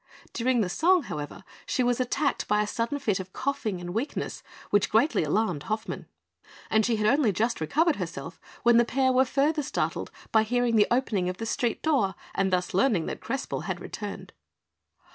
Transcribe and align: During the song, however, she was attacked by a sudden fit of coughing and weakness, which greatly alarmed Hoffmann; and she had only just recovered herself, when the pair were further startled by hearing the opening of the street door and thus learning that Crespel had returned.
During 0.33 0.61
the 0.61 0.67
song, 0.67 1.03
however, 1.03 1.43
she 1.67 1.83
was 1.83 1.99
attacked 1.99 2.47
by 2.47 2.63
a 2.63 2.65
sudden 2.65 2.97
fit 2.97 3.19
of 3.19 3.33
coughing 3.33 3.79
and 3.79 3.93
weakness, 3.93 4.41
which 4.71 4.89
greatly 4.89 5.23
alarmed 5.23 5.61
Hoffmann; 5.69 6.07
and 6.71 6.83
she 6.83 6.95
had 6.95 7.05
only 7.05 7.31
just 7.31 7.61
recovered 7.61 7.97
herself, 7.97 8.39
when 8.63 8.77
the 8.77 8.83
pair 8.83 9.11
were 9.11 9.25
further 9.25 9.61
startled 9.61 10.09
by 10.31 10.41
hearing 10.41 10.75
the 10.75 10.87
opening 10.89 11.29
of 11.29 11.37
the 11.37 11.45
street 11.45 11.83
door 11.83 12.15
and 12.33 12.51
thus 12.51 12.73
learning 12.73 13.05
that 13.05 13.21
Crespel 13.21 13.65
had 13.69 13.79
returned. 13.79 14.33